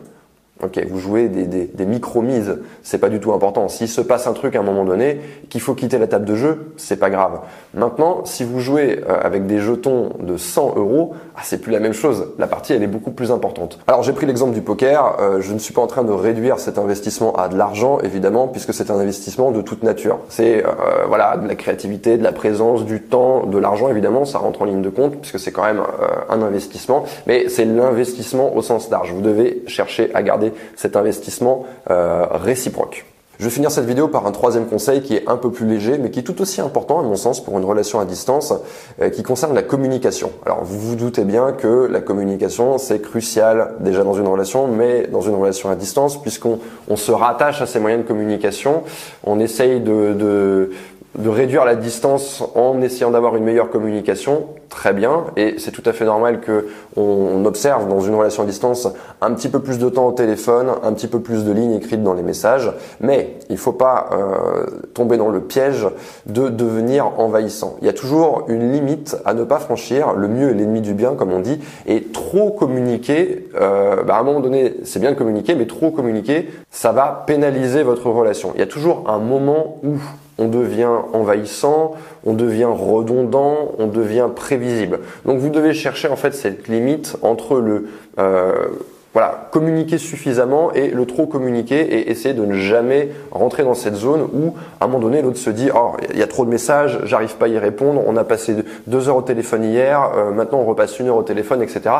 Ok, 0.62 0.80
vous 0.88 1.00
jouez 1.00 1.28
des, 1.28 1.44
des, 1.44 1.64
des 1.64 1.86
micro-mises, 1.86 2.60
c'est 2.84 2.98
pas 2.98 3.08
du 3.08 3.18
tout 3.18 3.32
important. 3.32 3.68
S'il 3.68 3.88
se 3.88 4.00
passe 4.00 4.28
un 4.28 4.32
truc 4.32 4.54
à 4.54 4.60
un 4.60 4.62
moment 4.62 4.84
donné, 4.84 5.20
qu'il 5.50 5.60
faut 5.60 5.74
quitter 5.74 5.98
la 5.98 6.06
table 6.06 6.24
de 6.24 6.36
jeu, 6.36 6.72
c'est 6.76 6.98
pas 6.98 7.10
grave. 7.10 7.40
Maintenant, 7.74 8.24
si 8.24 8.44
vous 8.44 8.60
jouez 8.60 9.00
euh, 9.08 9.18
avec 9.20 9.46
des 9.46 9.58
jetons 9.58 10.10
de 10.20 10.36
100 10.36 10.74
euros, 10.76 11.14
ah, 11.34 11.40
c'est 11.42 11.60
plus 11.60 11.72
la 11.72 11.80
même 11.80 11.92
chose. 11.92 12.28
La 12.38 12.46
partie, 12.46 12.72
elle 12.74 12.82
est 12.84 12.86
beaucoup 12.88 13.10
plus 13.10 13.32
importante. 13.32 13.80
Alors, 13.88 14.04
j'ai 14.04 14.12
pris 14.12 14.24
l'exemple 14.24 14.54
du 14.54 14.60
poker. 14.60 15.16
Euh, 15.20 15.40
je 15.40 15.52
ne 15.52 15.58
suis 15.58 15.74
pas 15.74 15.82
en 15.82 15.88
train 15.88 16.04
de 16.04 16.12
réduire 16.12 16.60
cet 16.60 16.78
investissement 16.78 17.34
à 17.34 17.48
de 17.48 17.56
l'argent, 17.56 17.98
évidemment, 18.00 18.46
puisque 18.46 18.72
c'est 18.72 18.90
un 18.92 18.98
investissement 18.98 19.50
de 19.50 19.62
toute 19.62 19.82
nature. 19.82 20.18
C'est 20.28 20.64
euh, 20.64 20.70
voilà, 21.08 21.38
de 21.38 21.48
la 21.48 21.56
créativité, 21.56 22.18
de 22.18 22.22
la 22.22 22.32
présence, 22.32 22.84
du 22.84 23.02
temps, 23.02 23.46
de 23.46 23.58
l'argent, 23.58 23.88
évidemment, 23.88 24.24
ça 24.24 24.38
rentre 24.38 24.62
en 24.62 24.66
ligne 24.66 24.82
de 24.82 24.90
compte, 24.90 25.16
puisque 25.16 25.40
c'est 25.40 25.50
quand 25.50 25.64
même 25.64 25.82
un 26.28 26.40
investissement. 26.40 27.04
Mais 27.26 27.48
c'est 27.48 27.64
l'investissement 27.64 28.54
au 28.54 28.62
sens 28.62 28.90
large. 28.90 29.12
Vous 29.12 29.22
devez 29.22 29.64
chercher 29.66 30.10
à 30.14 30.22
garder 30.22 30.51
cet 30.76 30.96
investissement 30.96 31.64
euh, 31.90 32.26
réciproque. 32.30 33.04
Je 33.38 33.48
vais 33.48 33.50
finir 33.50 33.72
cette 33.72 33.86
vidéo 33.86 34.06
par 34.06 34.24
un 34.26 34.30
troisième 34.30 34.66
conseil 34.66 35.02
qui 35.02 35.16
est 35.16 35.28
un 35.28 35.36
peu 35.36 35.50
plus 35.50 35.66
léger, 35.66 35.98
mais 35.98 36.10
qui 36.10 36.20
est 36.20 36.22
tout 36.22 36.40
aussi 36.42 36.60
important 36.60 37.00
à 37.00 37.02
mon 37.02 37.16
sens 37.16 37.42
pour 37.42 37.58
une 37.58 37.64
relation 37.64 37.98
à 37.98 38.04
distance, 38.04 38.54
euh, 39.00 39.10
qui 39.10 39.24
concerne 39.24 39.52
la 39.52 39.62
communication. 39.62 40.30
Alors 40.46 40.62
vous 40.62 40.78
vous 40.78 40.94
doutez 40.94 41.24
bien 41.24 41.50
que 41.50 41.88
la 41.90 42.00
communication 42.00 42.78
c'est 42.78 43.00
crucial 43.00 43.74
déjà 43.80 44.04
dans 44.04 44.14
une 44.14 44.28
relation, 44.28 44.68
mais 44.68 45.08
dans 45.08 45.22
une 45.22 45.34
relation 45.34 45.70
à 45.70 45.74
distance, 45.74 46.22
puisqu'on 46.22 46.60
se 46.94 47.10
rattache 47.10 47.60
à 47.62 47.66
ces 47.66 47.80
moyens 47.80 48.04
de 48.04 48.06
communication, 48.06 48.84
on 49.24 49.40
essaye 49.40 49.80
de 49.80 50.70
réduire 51.18 51.64
la 51.64 51.76
distance 51.76 52.42
en 52.54 52.80
essayant 52.80 53.10
d'avoir 53.10 53.36
une 53.36 53.44
meilleure 53.44 53.70
communication, 53.70 54.46
très 54.68 54.94
bien, 54.94 55.26
et 55.36 55.56
c'est 55.58 55.70
tout 55.70 55.82
à 55.84 55.92
fait 55.92 56.06
normal 56.06 56.40
que 56.40 56.68
on, 56.96 57.44
observe 57.44 57.88
dans 57.88 58.00
une 58.00 58.14
relation 58.14 58.44
à 58.44 58.46
distance 58.46 58.88
un 59.20 59.32
petit 59.34 59.48
peu 59.48 59.60
plus 59.60 59.78
de 59.78 59.88
temps 59.88 60.06
au 60.06 60.12
téléphone, 60.12 60.70
un 60.82 60.92
petit 60.92 61.08
peu 61.08 61.20
plus 61.20 61.44
de 61.44 61.52
lignes 61.52 61.74
écrites 61.74 62.02
dans 62.02 62.14
les 62.14 62.22
messages, 62.22 62.72
mais 63.00 63.36
il 63.50 63.58
faut 63.58 63.72
pas 63.72 64.10
euh, 64.12 64.66
tomber 64.94 65.16
dans 65.16 65.28
le 65.28 65.40
piège 65.40 65.86
de 66.26 66.48
devenir 66.48 67.18
envahissant. 67.18 67.76
Il 67.80 67.86
y 67.86 67.90
a 67.90 67.92
toujours 67.92 68.44
une 68.48 68.72
limite 68.72 69.16
à 69.24 69.34
ne 69.34 69.44
pas 69.44 69.58
franchir. 69.58 70.12
Le 70.14 70.28
mieux 70.28 70.50
est 70.50 70.54
l'ennemi 70.54 70.80
du 70.80 70.94
bien, 70.94 71.14
comme 71.14 71.32
on 71.32 71.40
dit, 71.40 71.60
et 71.86 72.04
trop 72.04 72.50
communiquer, 72.50 73.48
euh, 73.60 74.02
bah 74.04 74.16
à 74.16 74.20
un 74.20 74.22
moment 74.22 74.40
donné, 74.40 74.76
c'est 74.84 75.00
bien 75.00 75.10
de 75.10 75.16
communiquer, 75.16 75.54
mais 75.54 75.66
trop 75.66 75.90
communiquer, 75.90 76.48
ça 76.70 76.92
va 76.92 77.24
pénaliser 77.26 77.82
votre 77.82 78.08
relation. 78.08 78.52
Il 78.54 78.60
y 78.60 78.64
a 78.64 78.66
toujours 78.68 79.10
un 79.10 79.18
moment 79.18 79.78
où 79.82 79.96
on 80.38 80.48
devient 80.48 80.90
envahissant, 81.12 81.94
on 82.24 82.34
devient 82.34 82.68
redondant, 82.70 83.72
on 83.78 83.86
devient 83.86 84.28
prévisible. 84.34 85.00
Donc 85.24 85.38
vous 85.38 85.50
devez 85.50 85.74
chercher 85.74 86.08
en 86.08 86.16
fait 86.16 86.34
cette 86.34 86.68
limite 86.68 87.16
entre 87.22 87.58
le 87.58 87.88
euh, 88.18 88.68
voilà, 89.12 89.48
communiquer 89.50 89.98
suffisamment 89.98 90.72
et 90.72 90.88
le 90.88 91.04
trop 91.04 91.26
communiquer 91.26 91.80
et 91.80 92.10
essayer 92.10 92.34
de 92.34 92.44
ne 92.44 92.54
jamais 92.54 93.10
rentrer 93.30 93.62
dans 93.62 93.74
cette 93.74 93.94
zone 93.94 94.22
où, 94.22 94.54
à 94.80 94.84
un 94.84 94.88
moment 94.88 95.00
donné, 95.00 95.20
l'autre 95.20 95.36
se 95.36 95.50
dit, 95.50 95.68
oh, 95.74 95.92
il 96.10 96.18
y 96.18 96.22
a 96.22 96.26
trop 96.26 96.46
de 96.46 96.50
messages, 96.50 97.00
j'arrive 97.04 97.36
pas 97.36 97.44
à 97.46 97.48
y 97.48 97.58
répondre, 97.58 98.02
on 98.06 98.16
a 98.16 98.24
passé 98.24 98.56
deux 98.86 99.08
heures 99.08 99.16
au 99.16 99.22
téléphone 99.22 99.64
hier, 99.64 100.12
euh, 100.16 100.30
maintenant 100.30 100.60
on 100.60 100.64
repasse 100.64 100.98
une 100.98 101.08
heure 101.08 101.16
au 101.16 101.22
téléphone, 101.22 101.62
etc. 101.62 101.90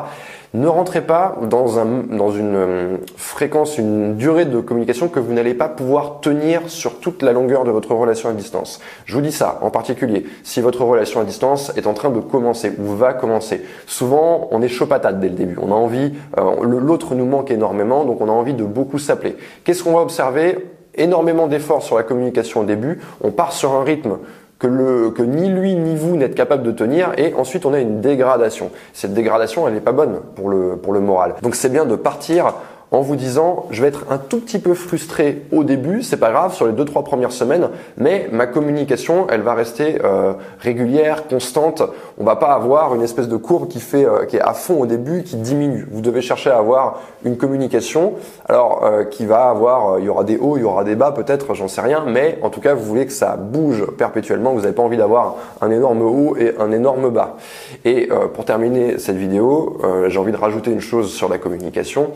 Ne 0.54 0.68
rentrez 0.68 1.00
pas 1.00 1.36
dans, 1.42 1.78
un, 1.78 1.86
dans 2.10 2.30
une 2.30 2.56
euh, 2.56 2.96
fréquence, 3.16 3.78
une 3.78 4.16
durée 4.16 4.44
de 4.44 4.60
communication 4.60 5.08
que 5.08 5.18
vous 5.18 5.32
n'allez 5.32 5.54
pas 5.54 5.68
pouvoir 5.70 6.20
tenir 6.20 6.62
sur 6.68 7.00
toute 7.00 7.22
la 7.22 7.32
longueur 7.32 7.64
de 7.64 7.70
votre 7.70 7.94
relation 7.94 8.28
à 8.28 8.32
distance. 8.32 8.80
Je 9.06 9.14
vous 9.14 9.22
dis 9.22 9.32
ça 9.32 9.58
en 9.62 9.70
particulier 9.70 10.26
si 10.42 10.60
votre 10.60 10.84
relation 10.84 11.20
à 11.20 11.24
distance 11.24 11.72
est 11.76 11.86
en 11.86 11.94
train 11.94 12.10
de 12.10 12.20
commencer 12.20 12.72
ou 12.78 12.84
va 12.94 13.14
commencer. 13.14 13.62
Souvent, 13.86 14.48
on 14.50 14.60
est 14.60 14.68
chaud 14.68 14.84
patate 14.84 15.20
dès 15.20 15.30
le 15.30 15.34
début. 15.34 15.56
On 15.60 15.72
a 15.72 15.74
envie, 15.74 16.12
euh, 16.38 16.62
l'autre 16.62 17.01
nous 17.10 17.26
manque 17.26 17.50
énormément, 17.50 18.04
donc 18.04 18.20
on 18.20 18.28
a 18.28 18.32
envie 18.32 18.54
de 18.54 18.64
beaucoup 18.64 18.98
s'appeler. 18.98 19.36
Qu'est-ce 19.64 19.82
qu'on 19.82 19.92
va 19.92 20.00
observer? 20.00 20.66
Énormément 20.94 21.46
d'efforts 21.46 21.82
sur 21.82 21.96
la 21.96 22.02
communication 22.02 22.60
au 22.60 22.64
début. 22.64 23.00
On 23.22 23.30
part 23.30 23.52
sur 23.52 23.72
un 23.72 23.82
rythme 23.82 24.18
que, 24.58 24.66
le, 24.66 25.10
que 25.10 25.22
ni 25.22 25.48
lui 25.48 25.74
ni 25.74 25.96
vous 25.96 26.16
n'êtes 26.16 26.34
capable 26.34 26.62
de 26.62 26.70
tenir 26.70 27.12
et 27.16 27.34
ensuite 27.34 27.66
on 27.66 27.72
a 27.72 27.80
une 27.80 28.00
dégradation. 28.00 28.70
Cette 28.92 29.12
dégradation, 29.12 29.66
elle 29.66 29.74
n'est 29.74 29.80
pas 29.80 29.92
bonne 29.92 30.20
pour 30.36 30.48
le, 30.48 30.76
pour 30.76 30.92
le 30.92 31.00
moral. 31.00 31.34
Donc 31.42 31.56
c'est 31.56 31.68
bien 31.68 31.84
de 31.84 31.96
partir 31.96 32.54
en 32.92 33.00
vous 33.00 33.16
disant 33.16 33.66
je 33.70 33.82
vais 33.82 33.88
être 33.88 34.04
un 34.10 34.18
tout 34.18 34.38
petit 34.38 34.58
peu 34.58 34.74
frustré 34.74 35.42
au 35.50 35.64
début, 35.64 36.02
c'est 36.02 36.18
pas 36.18 36.30
grave 36.30 36.54
sur 36.54 36.66
les 36.66 36.72
deux 36.72 36.84
trois 36.84 37.02
premières 37.02 37.32
semaines, 37.32 37.70
mais 37.96 38.28
ma 38.30 38.46
communication 38.46 39.26
elle 39.30 39.40
va 39.40 39.54
rester 39.54 39.98
euh, 40.04 40.34
régulière, 40.60 41.26
constante. 41.26 41.82
On 42.18 42.24
va 42.24 42.36
pas 42.36 42.52
avoir 42.52 42.94
une 42.94 43.02
espèce 43.02 43.28
de 43.28 43.36
courbe 43.36 43.68
qui 43.68 43.80
fait 43.80 44.04
euh, 44.04 44.26
qui 44.26 44.36
est 44.36 44.42
à 44.42 44.52
fond 44.52 44.80
au 44.80 44.86
début, 44.86 45.22
qui 45.22 45.36
diminue. 45.36 45.88
Vous 45.90 46.02
devez 46.02 46.20
chercher 46.20 46.50
à 46.50 46.58
avoir 46.58 47.00
une 47.24 47.36
communication, 47.36 48.14
alors 48.48 48.84
euh, 48.84 49.04
qui 49.04 49.24
va 49.24 49.48
avoir, 49.48 49.98
il 49.98 50.04
y 50.04 50.08
aura 50.08 50.24
des 50.24 50.36
hauts, 50.36 50.58
il 50.58 50.60
y 50.60 50.64
aura 50.64 50.84
des 50.84 50.94
bas 50.94 51.12
peut-être, 51.12 51.54
j'en 51.54 51.68
sais 51.68 51.80
rien, 51.80 52.04
mais 52.06 52.38
en 52.42 52.50
tout 52.50 52.60
cas 52.60 52.74
vous 52.74 52.84
voulez 52.84 53.06
que 53.06 53.12
ça 53.12 53.36
bouge 53.36 53.86
perpétuellement. 53.96 54.52
Vous 54.52 54.60
n'avez 54.60 54.74
pas 54.74 54.82
envie 54.82 54.98
d'avoir 54.98 55.36
un 55.62 55.70
énorme 55.70 56.02
haut 56.02 56.36
et 56.36 56.54
un 56.58 56.70
énorme 56.70 57.08
bas. 57.10 57.36
Et 57.84 58.08
pour 58.34 58.44
terminer 58.44 58.98
cette 58.98 59.16
vidéo, 59.16 59.78
j'ai 60.08 60.18
envie 60.18 60.32
de 60.32 60.36
rajouter 60.36 60.70
une 60.70 60.80
chose 60.80 61.12
sur 61.12 61.28
la 61.28 61.38
communication 61.38 62.12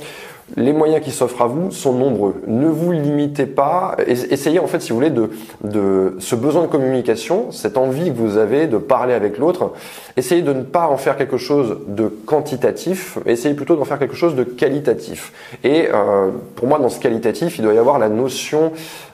moyens 0.72 1.04
qui 1.04 1.10
s'offrent 1.10 1.42
à 1.42 1.46
vous 1.46 1.70
sont 1.70 1.92
nombreux. 1.92 2.36
Ne 2.46 2.66
vous 2.66 2.92
limitez 2.92 3.46
pas, 3.46 3.96
essayez 4.06 4.58
en 4.58 4.66
fait, 4.66 4.80
si 4.80 4.90
vous 4.90 4.96
voulez, 4.96 5.10
de, 5.10 5.30
de 5.62 6.16
ce 6.18 6.34
besoin 6.34 6.62
de 6.62 6.68
communication, 6.68 7.50
cette 7.52 7.76
envie 7.76 8.10
que 8.10 8.16
vous 8.16 8.36
avez 8.36 8.66
de 8.66 8.78
parler 8.78 9.14
avec 9.14 9.38
l'autre, 9.38 9.72
essayez 10.16 10.42
de 10.42 10.52
ne 10.52 10.62
pas 10.62 10.88
en 10.88 10.96
faire 10.96 11.16
quelque 11.16 11.36
chose 11.36 11.78
de 11.88 12.08
quantitatif, 12.08 13.18
essayez 13.26 13.54
plutôt 13.54 13.76
d'en 13.76 13.84
faire 13.84 13.98
quelque 13.98 14.16
chose 14.16 14.34
de 14.34 14.44
qualitatif. 14.44 15.32
Et 15.64 15.88
euh, 15.92 16.30
pour 16.54 16.68
moi, 16.68 16.78
dans 16.78 16.88
ce 16.88 17.00
qualitatif, 17.00 17.58
il 17.58 17.62
doit 17.62 17.74
y 17.74 17.78
avoir 17.78 17.98
la 17.98 18.08
notion 18.08 18.72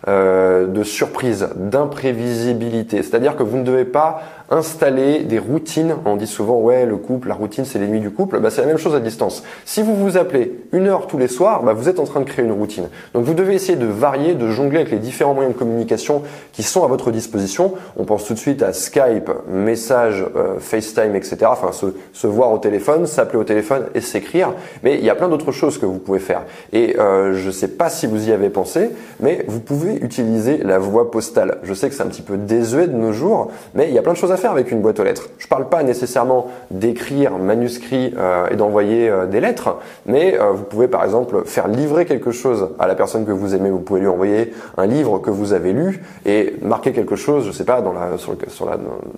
euh, 0.09 0.67
de 0.67 0.83
surprise, 0.83 1.49
d'imprévisibilité. 1.55 3.03
C'est-à-dire 3.03 3.37
que 3.37 3.43
vous 3.43 3.57
ne 3.57 3.65
devez 3.65 3.85
pas 3.85 4.23
installer 4.51 5.21
des 5.21 5.39
routines. 5.39 5.95
On 6.05 6.17
dit 6.17 6.27
souvent, 6.27 6.59
ouais, 6.59 6.85
le 6.85 6.97
couple, 6.97 7.29
la 7.29 7.35
routine, 7.35 7.65
c'est 7.65 7.79
l'ennemi 7.79 8.01
du 8.01 8.11
couple. 8.11 8.39
Bah, 8.41 8.51
c'est 8.51 8.61
la 8.61 8.67
même 8.67 8.79
chose 8.79 8.95
à 8.95 9.01
distance. 9.01 9.43
Si 9.65 9.83
vous 9.83 9.97
vous 9.97 10.17
appelez 10.17 10.59
une 10.73 10.89
heure 10.89 11.07
tous 11.07 11.19
les 11.19 11.29
soirs, 11.29 11.63
bah, 11.63 11.73
vous 11.73 11.89
êtes 11.89 11.99
en 11.99 12.05
train 12.05 12.21
de 12.21 12.25
créer 12.25 12.45
une 12.45 12.53
routine. 12.53 12.89
Donc 13.15 13.25
vous 13.25 13.35
devez 13.35 13.55
essayer 13.55 13.77
de 13.77 13.87
varier, 13.87 14.35
de 14.35 14.51
jongler 14.51 14.81
avec 14.81 14.91
les 14.91 14.99
différents 14.99 15.35
moyens 15.35 15.55
de 15.55 15.59
communication 15.59 16.23
qui 16.53 16.63
sont 16.63 16.85
à 16.85 16.87
votre 16.87 17.11
disposition. 17.11 17.75
On 17.97 18.05
pense 18.05 18.27
tout 18.27 18.35
de 18.35 18.39
suite 18.39 18.63
à 18.63 18.73
Skype, 18.73 19.31
message, 19.49 20.25
euh, 20.37 20.59
FaceTime, 20.59 21.17
etc. 21.17 21.37
Enfin, 21.47 21.73
se, 21.73 21.87
se 22.13 22.27
voir 22.27 22.53
au 22.53 22.59
téléphone, 22.59 23.07
s'appeler 23.07 23.39
au 23.39 23.45
téléphone 23.45 23.85
et 23.95 24.01
s'écrire. 24.01 24.53
Mais 24.83 24.99
il 24.99 25.05
y 25.05 25.11
a 25.11 25.15
plein 25.15 25.29
d'autres 25.29 25.53
choses 25.53 25.79
que 25.79 25.87
vous 25.87 25.99
pouvez 25.99 26.19
faire. 26.19 26.43
Et 26.73 26.99
euh, 26.99 27.35
je 27.35 27.47
ne 27.47 27.53
sais 27.53 27.69
pas 27.69 27.89
si 27.89 28.07
vous 28.07 28.29
y 28.29 28.33
avez 28.33 28.51
pensé, 28.51 28.91
mais 29.21 29.45
vous 29.49 29.61
pouvez 29.61 29.92
utiliser 29.97 30.59
la 30.59 30.79
voie 30.79 31.11
postale. 31.11 31.59
Je 31.63 31.75
sais 31.75 31.89
que 31.89 31.95
c'est 31.95 32.03
un 32.03 32.09
petit 32.09 32.23
peu 32.23 32.37
désuet 32.37 32.87
de 32.87 32.97
nos 32.97 33.13
jours, 33.13 33.51
mais 33.75 33.89
il 33.89 33.95
y 33.95 33.99
a 33.99 34.03
plein 34.03 34.13
de 34.13 34.19
choses 34.19 34.33
à 34.33 34.37
faire 34.37 34.51
avec 34.51 34.71
une 34.71 34.81
boîte 34.81 35.01
aux 35.01 35.05
lettres. 35.05 35.29
Je 35.39 35.47
parle 35.47 35.69
pas 35.69 35.83
nécessairement 35.83 36.49
d'écrire 36.71 37.39
manuscrit 37.39 38.15
euh, 38.17 38.49
et 38.51 38.57
d'envoyer 38.57 39.09
euh, 39.09 39.27
des 39.27 39.41
lettres, 39.41 39.77
mais 40.07 40.39
euh, 40.39 40.53
vous 40.53 40.65
pouvez 40.65 40.89
par 40.89 41.05
exemple 41.05 41.43
faire 41.45 41.69
livrer 41.69 42.05
quelque 42.05 42.31
chose 42.31 42.69
à 42.79 42.87
la 42.87 42.95
personne 42.95 43.27
que 43.27 43.33
vous 43.33 43.55
aimez. 43.55 43.71
Vous 43.71 43.81
pouvez 43.81 44.01
lui 44.01 44.09
envoyer 44.09 44.53
un 44.77 44.87
livre 44.87 45.19
que 45.19 45.31
vous 45.31 45.53
avez 45.53 45.73
lu 45.73 46.03
et 46.27 46.57
marquer 46.63 46.93
quelque 46.93 47.17
chose, 47.17 47.47
je 47.47 47.53
sais 47.53 47.65
pas, 47.65 47.83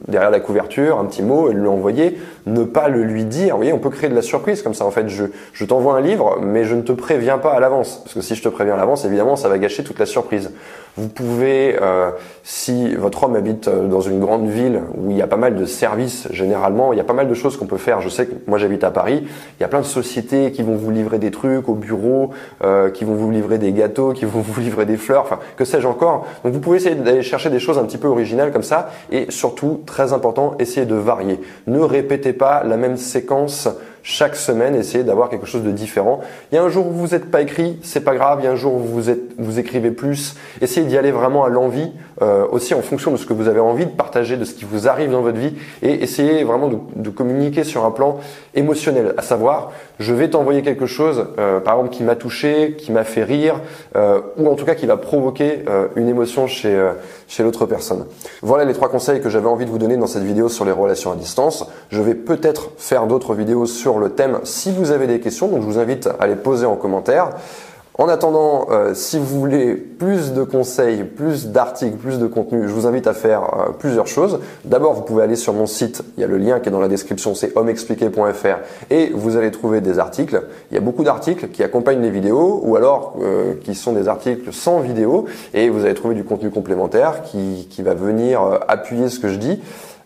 derrière 0.09 0.31
la 0.31 0.41
couverture, 0.41 0.99
un 0.99 1.05
petit 1.05 1.23
mot 1.23 1.51
et 1.51 1.55
lui 1.55 1.69
envoyer. 1.69 2.19
Ne 2.47 2.65
pas 2.65 2.89
le 2.89 3.03
lui 3.03 3.25
dire. 3.25 3.55
Vous 3.55 3.59
voyez, 3.59 3.73
on 3.73 3.79
peut 3.79 3.91
créer 3.91 4.11
de 4.11 4.15
la 4.15 4.23
surprise 4.23 4.63
comme 4.63 4.75
ça. 4.75 4.85
En 4.85 4.91
fait, 4.91 5.09
je, 5.09 5.25
je 5.53 5.65
t'envoie 5.65 5.95
un 5.95 6.01
livre, 6.01 6.39
mais 6.43 6.65
je 6.65 6.75
ne 6.75 6.83
te 6.83 6.93
préviens 6.93 7.39
pas 7.39 7.53
à 7.53 7.61
l'avance, 7.61 8.01
parce 8.05 8.15
que 8.15 8.21
si 8.21 8.35
je 8.35 8.43
te 8.43 8.49
préviens 8.49 8.75
à 8.75 8.77
l'avance, 8.77 9.05
évidemment, 9.05 9.37
ça 9.37 9.49
va 9.49 9.59
gâcher 9.59 9.85
toute 9.85 9.99
la 9.99 10.07
surprise. 10.07 10.51
Vous 10.97 11.09
pouvez, 11.09 11.77
euh, 11.83 12.13
si 12.45 12.95
votre 12.95 13.25
homme 13.25 13.35
habite 13.35 13.67
euh, 13.67 13.89
dans 13.89 14.01
une 14.01 14.21
grande 14.21 14.47
ville 14.47 14.81
où 14.97 15.11
il 15.11 15.17
y 15.17 15.23
a 15.23 15.27
pas 15.27 15.37
mal 15.37 15.57
de 15.57 15.65
services, 15.65 16.29
généralement, 16.31 16.93
il 16.93 16.97
y 16.97 17.01
a 17.01 17.05
pas 17.05 17.15
mal 17.15 17.27
de 17.27 17.35
choses 17.35 17.57
qu'on 17.57 17.67
peut 17.67 17.79
faire. 17.79 18.01
Je 18.01 18.09
sais 18.09 18.27
que 18.27 18.35
moi 18.47 18.59
j'habite 18.59 18.85
à 18.85 18.93
Paris, 18.93 19.25
il 19.25 19.61
y 19.61 19.65
a 19.65 19.69
plein 19.69 19.81
de 19.81 19.87
sociétés 19.87 20.53
qui 20.53 20.63
vont 20.63 20.77
vous 20.77 20.93
livrer 20.93 21.19
des 21.19 21.33
trucs 21.33 21.69
au 21.69 21.75
bureau, 21.75 22.31
euh, 22.63 22.91
qui 22.91 23.05
vont 23.05 23.15
vous 23.15 23.33
livrer 23.33 23.59
des 23.59 23.73
gâteaux, 23.73 24.13
qui 24.13 24.25
vont 24.25 24.41
vous 24.47 24.61
livrer 24.61 24.87
des 24.87 24.97
fleurs, 24.97 25.23
enfin 25.23 25.41
que 25.57 25.65
sais-je 25.65 25.89
encore. 25.89 26.29
Donc 26.45 26.53
vous 26.53 26.61
pouvez 26.61 26.77
essayer 26.77 26.95
d'aller 26.95 27.23
chercher 27.23 27.51
des 27.51 27.59
choses 27.59 27.77
un 27.77 27.85
petit 27.85 27.99
peu 27.99 28.07
originales 28.07 28.53
comme 28.53 28.63
ça, 28.63 28.91
et 29.11 29.27
surtout, 29.31 29.81
très 29.87 30.13
important, 30.13 30.55
essayez 30.61 30.87
de 30.87 30.95
varier. 30.95 31.41
Ne 31.67 31.81
répétez 31.81 32.34
pas 32.35 32.63
la 32.65 32.77
même 32.77 32.97
séquence 32.97 33.69
chaque 34.07 34.37
semaine, 34.37 34.75
essayez 34.77 35.03
d'avoir 35.03 35.31
quelque 35.31 35.47
chose 35.47 35.63
de 35.63 35.71
différent. 35.71 36.21
Il 36.53 36.57
y 36.57 36.59
a 36.59 36.63
un 36.63 36.69
jour 36.69 36.87
où 36.87 36.91
vous 36.91 37.09
n'êtes 37.09 37.31
pas 37.31 37.41
écrit, 37.41 37.79
c'est 37.83 38.05
pas 38.05 38.15
grave. 38.15 38.41
Il 38.43 38.45
y 38.45 38.47
a 38.47 38.53
un 38.53 38.57
jour 38.57 38.75
où 38.75 38.81
vous 38.81 39.09
êtes, 39.09 39.33
vous 39.39 39.59
écrivez 39.59 39.91
plus. 39.91 40.37
Essayez 40.61 40.87
d'y 40.87 40.99
aller 40.99 41.11
vraiment 41.11 41.43
à 41.45 41.49
l'envie, 41.49 41.91
euh, 42.23 42.47
aussi 42.51 42.75
en 42.75 42.83
fonction 42.83 43.11
de 43.11 43.17
ce 43.17 43.27
que 43.27 43.33
vous 43.33 43.49
avez 43.49 43.61
envie 43.61 43.87
de 43.87 43.91
partager, 43.91 44.37
de 44.37 44.45
ce 44.45 44.55
qui 44.55 44.65
vous 44.65 44.89
arrive 44.89 45.11
dans 45.11 45.23
votre 45.23 45.39
vie, 45.39 45.55
et 45.83 46.03
essayez 46.03 46.45
vraiment 46.45 46.69
de, 46.69 46.79
de 46.97 47.11
communiquer 47.11 47.65
sur 47.65 47.85
un 47.85 47.91
plan 47.91 48.19
émotionnel, 48.55 49.15
à 49.17 49.23
savoir, 49.23 49.73
je 49.99 50.13
vais 50.13 50.31
t'envoyer 50.31 50.63
quelque 50.63 50.87
chose, 50.87 51.27
euh, 51.39 51.61
par 51.61 51.75
exemple, 51.75 51.95
qui 51.95 52.03
m'a 52.03 52.17
touché, 52.17 52.75
qui 52.77 52.93
m'a 52.93 53.05
fait 53.05 53.25
rire, 53.25 53.61
euh, 53.97 54.21
ou 54.37 54.49
en 54.49 54.55
tout 54.55 54.65
cas 54.65 54.75
qui 54.75 54.87
va 54.87 54.97
provoquer 54.97 55.65
euh, 55.69 55.89
une 55.97 56.09
émotion 56.09 56.47
chez 56.47 56.75
euh, 56.75 56.93
chez 57.29 57.43
l'autre 57.43 57.67
personne. 57.67 58.07
Voilà 58.43 58.65
les 58.65 58.75
trois 58.75 58.89
conseils 58.89 59.21
que 59.21 59.29
j'avais 59.29 59.49
envie 59.49 59.65
de 59.65 59.71
vous 59.71 59.79
donner 59.79 59.97
dans 59.97 60.07
cette 60.07 60.23
vidéo 60.23 60.49
sur 60.49 60.65
les 60.65 60.73
relations 60.73 61.13
à 61.13 61.17
distance. 61.17 61.67
Je 61.91 62.03
vais 62.03 62.15
peut-être 62.15 62.71
faire 62.77 63.07
d'autres 63.07 63.35
vidéos 63.35 63.67
sur 63.67 63.99
le 63.99 64.11
thème 64.11 64.41
si 64.45 64.73
vous 64.73 64.91
avez 64.91 65.07
des 65.07 65.21
questions, 65.21 65.49
donc 65.49 65.63
je 65.63 65.67
vous 65.67 65.79
invite 65.79 66.09
à 66.19 66.27
les 66.27 66.37
poser 66.37 66.67
en 66.67 66.77
commentaire. 66.77 67.31
En 67.97 68.09
attendant, 68.09 68.67
euh, 68.73 68.93
si 68.93 69.19
vous 69.19 69.39
voulez 69.39 69.77
plus 69.77 70.33
de 70.33 70.43
conseils, 70.43 71.05
plus 71.05 71.47
d'articles, 71.47 71.97
plus 71.97 72.19
de 72.19 72.27
contenu, 72.27 72.67
je 72.67 72.73
vous 72.73 72.89
invite 72.89 73.07
à 73.07 73.15
faire 73.15 73.43
euh, 73.43 73.71
plusieurs 73.71 74.09
choses. 74.09 74.41
D'abord, 74.65 74.95
vous 74.95 75.03
pouvez 75.03 75.23
aller 75.23 75.37
sur 75.37 75.53
mon 75.53 75.67
site, 75.67 76.03
il 76.17 76.21
y 76.21 76.25
a 76.25 76.27
le 76.27 76.37
lien 76.37 76.59
qui 76.59 76.71
est 76.71 76.73
dans 76.73 76.81
la 76.81 76.89
description, 76.89 77.37
c'est 77.37 77.57
hommeexpliqué.fr 77.57 78.91
et 78.91 79.13
vous 79.15 79.37
allez 79.37 79.53
trouver 79.53 79.81
des 79.81 80.01
articles. 80.01 80.43
Il 80.73 80.75
y 80.75 80.79
a 80.79 80.81
beaucoup 80.81 81.05
d'articles 81.05 81.51
qui 81.51 81.63
accompagnent 81.63 82.03
les 82.03 82.11
vidéos 82.11 82.61
ou 82.65 82.75
alors 82.75 83.15
euh, 83.23 83.55
qui 83.63 83.77
sont 83.77 83.93
des 83.93 84.09
articles 84.09 84.53
sans 84.53 84.81
vidéo 84.81 85.27
et 85.53 85.69
vous 85.69 85.85
allez 85.85 85.95
trouver 85.95 86.17
du 86.17 86.25
contenu 86.25 86.51
complémentaire 86.51 87.23
qui 87.23 87.83
va 87.83 87.95
venir 87.95 88.41
appuyer 88.67 89.09
ce 89.09 89.21
que 89.21 89.29
je 89.29 89.37
dis. 89.37 89.61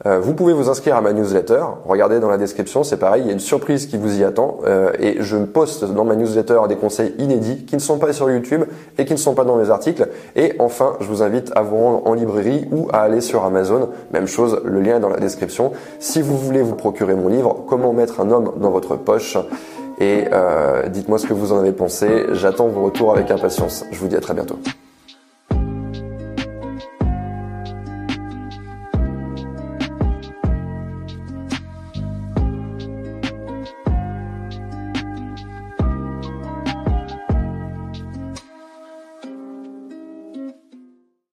Euh, 0.06 0.20
vous 0.20 0.34
pouvez 0.34 0.52
vous 0.52 0.68
inscrire 0.68 0.96
à 0.96 1.00
ma 1.00 1.12
newsletter. 1.12 1.64
Regardez 1.86 2.20
dans 2.20 2.28
la 2.28 2.38
description, 2.38 2.84
c'est 2.84 2.96
pareil, 2.96 3.22
il 3.22 3.26
y 3.26 3.30
a 3.30 3.32
une 3.32 3.40
surprise 3.40 3.86
qui 3.86 3.96
vous 3.96 4.20
y 4.20 4.24
attend. 4.24 4.58
Euh, 4.64 4.92
et 4.98 5.16
je 5.20 5.36
poste 5.36 5.84
dans 5.84 6.04
ma 6.04 6.16
newsletter 6.16 6.60
des 6.68 6.76
conseils 6.76 7.14
inédits 7.18 7.64
qui 7.64 7.74
ne 7.74 7.80
sont 7.80 7.98
pas 7.98 8.12
sur 8.12 8.30
YouTube 8.30 8.64
et 8.96 9.04
qui 9.04 9.12
ne 9.12 9.18
sont 9.18 9.34
pas 9.34 9.44
dans 9.44 9.56
mes 9.56 9.70
articles. 9.70 10.08
Et 10.36 10.54
enfin, 10.58 10.94
je 11.00 11.06
vous 11.06 11.22
invite 11.22 11.50
à 11.56 11.62
vous 11.62 11.76
rendre 11.76 12.06
en 12.06 12.14
librairie 12.14 12.68
ou 12.70 12.88
à 12.92 13.00
aller 13.00 13.20
sur 13.20 13.44
Amazon. 13.44 13.90
Même 14.12 14.26
chose, 14.26 14.60
le 14.64 14.80
lien 14.80 14.96
est 14.96 15.00
dans 15.00 15.08
la 15.08 15.18
description. 15.18 15.72
Si 15.98 16.22
vous 16.22 16.36
voulez 16.36 16.62
vous 16.62 16.76
procurer 16.76 17.14
mon 17.14 17.28
livre, 17.28 17.64
Comment 17.68 17.92
mettre 17.92 18.20
un 18.20 18.30
homme 18.30 18.52
dans 18.56 18.70
votre 18.70 18.96
poche. 18.96 19.36
Et 20.00 20.24
euh, 20.32 20.88
dites-moi 20.88 21.18
ce 21.18 21.26
que 21.26 21.34
vous 21.34 21.52
en 21.52 21.58
avez 21.58 21.72
pensé. 21.72 22.26
J'attends 22.32 22.68
vos 22.68 22.84
retours 22.84 23.12
avec 23.12 23.30
impatience. 23.30 23.84
Je 23.90 23.98
vous 23.98 24.08
dis 24.08 24.16
à 24.16 24.20
très 24.20 24.34
bientôt. 24.34 24.58